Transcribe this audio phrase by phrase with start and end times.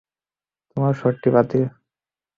[0.71, 1.63] তোমার সর্টি বাতিল।